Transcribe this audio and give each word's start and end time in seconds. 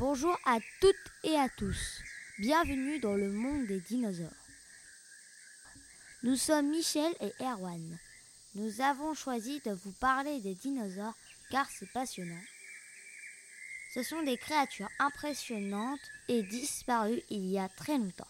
Bonjour 0.00 0.36
à 0.44 0.58
toutes 0.80 0.96
et 1.22 1.36
à 1.36 1.48
tous. 1.48 2.00
Bienvenue 2.40 2.98
dans 2.98 3.14
le 3.14 3.30
monde 3.30 3.68
des 3.68 3.78
dinosaures. 3.78 4.28
Nous 6.24 6.34
sommes 6.34 6.70
Michel 6.70 7.14
et 7.20 7.32
Erwan. 7.38 7.96
Nous 8.56 8.80
avons 8.80 9.14
choisi 9.14 9.60
de 9.60 9.70
vous 9.70 9.92
parler 9.92 10.40
des 10.40 10.56
dinosaures 10.56 11.14
car 11.48 11.68
c'est 11.70 11.92
passionnant. 11.92 12.42
Ce 13.94 14.02
sont 14.02 14.20
des 14.24 14.36
créatures 14.36 14.90
impressionnantes 14.98 16.10
et 16.26 16.42
disparues 16.42 17.22
il 17.30 17.46
y 17.46 17.60
a 17.60 17.68
très 17.68 17.96
longtemps. 17.96 18.26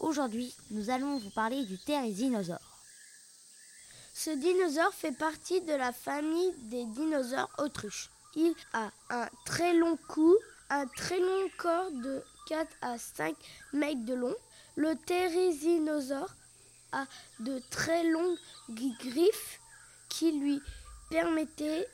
Aujourd'hui, 0.00 0.52
nous 0.72 0.90
allons 0.90 1.18
vous 1.18 1.30
parler 1.30 1.64
du 1.64 1.78
thérésinosaure. 1.78 2.82
Ce 4.12 4.30
dinosaure 4.30 4.92
fait 4.92 5.16
partie 5.16 5.60
de 5.60 5.74
la 5.74 5.92
famille 5.92 6.52
des 6.62 6.84
dinosaures 6.86 7.52
autruches. 7.58 8.10
Il 8.34 8.54
a 8.72 8.90
un 9.10 9.28
très 9.44 9.74
long 9.74 9.96
cou, 10.08 10.36
un 10.70 10.86
très 10.86 11.18
long 11.18 11.48
corps 11.56 11.90
de 11.90 12.22
4 12.48 12.66
à 12.82 12.98
5 12.98 13.34
mètres 13.72 14.04
de 14.04 14.14
long. 14.14 14.34
Le 14.76 14.94
thérésinosaure 14.94 16.34
a 16.92 17.06
de 17.40 17.60
très 17.70 18.04
longues 18.04 18.38
griffes 18.70 19.60
qui 20.08 20.32
lui 20.32 20.60
permettaient 21.10 21.86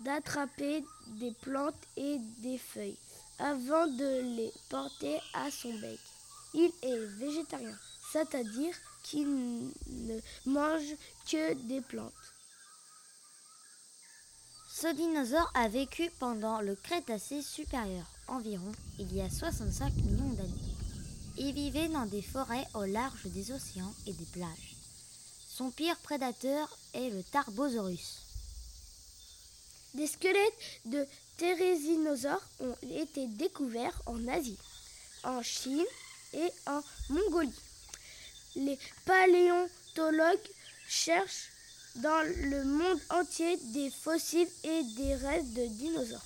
d'attraper 0.00 0.84
des 1.18 1.32
plantes 1.42 1.74
et 1.96 2.18
des 2.38 2.58
feuilles 2.58 2.98
avant 3.38 3.86
de 3.86 4.36
les 4.36 4.52
porter 4.68 5.18
à 5.34 5.50
son 5.50 5.72
bec. 5.74 5.98
Il 6.54 6.72
est 6.82 6.98
végétarien, 7.18 7.76
c'est-à-dire 8.12 8.74
qu'il 9.02 9.28
ne 9.28 10.18
mange 10.46 10.94
que 11.30 11.54
des 11.54 11.80
plantes. 11.80 12.12
Ce 14.78 14.88
dinosaure 14.88 15.50
a 15.54 15.68
vécu 15.68 16.10
pendant 16.18 16.60
le 16.60 16.74
Crétacé 16.74 17.40
supérieur, 17.40 18.04
environ 18.28 18.72
il 18.98 19.10
y 19.16 19.22
a 19.22 19.30
65 19.30 19.90
millions 19.94 20.34
d'années. 20.34 20.74
Il 21.38 21.54
vivait 21.54 21.88
dans 21.88 22.04
des 22.04 22.20
forêts 22.20 22.66
au 22.74 22.84
large 22.84 23.24
des 23.24 23.52
océans 23.52 23.94
et 24.06 24.12
des 24.12 24.26
plages. 24.26 24.76
Son 25.48 25.70
pire 25.70 25.96
prédateur 26.00 26.76
est 26.92 27.08
le 27.08 27.22
Tarbosaurus. 27.22 28.20
Des 29.94 30.06
squelettes 30.06 30.82
de 30.84 31.06
thérésinosaures 31.38 32.46
ont 32.60 32.76
été 32.82 33.28
découverts 33.28 34.02
en 34.04 34.28
Asie, 34.28 34.58
en 35.24 35.42
Chine 35.42 35.86
et 36.34 36.52
en 36.66 36.82
Mongolie. 37.08 37.62
Les 38.56 38.78
paléontologues 39.06 40.50
cherchent 40.86 41.48
dans 41.96 42.22
le 42.50 42.64
monde 42.64 43.00
entier 43.10 43.56
des 43.72 43.90
fossiles 43.90 44.48
et 44.64 44.82
des 44.96 45.14
restes 45.14 45.52
de 45.54 45.66
dinosaures. 45.66 46.24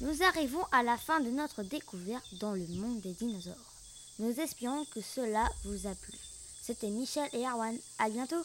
Nous 0.00 0.22
arrivons 0.22 0.64
à 0.72 0.82
la 0.82 0.96
fin 0.96 1.20
de 1.20 1.30
notre 1.30 1.62
découverte 1.62 2.34
dans 2.40 2.52
le 2.52 2.66
monde 2.66 3.00
des 3.00 3.12
dinosaures. 3.12 3.72
Nous 4.18 4.38
espérons 4.40 4.84
que 4.86 5.00
cela 5.00 5.48
vous 5.64 5.86
a 5.86 5.94
plu. 5.94 6.14
C'était 6.62 6.90
Michel 6.90 7.28
et 7.32 7.46
Erwan. 7.46 7.76
À 7.98 8.08
bientôt! 8.08 8.44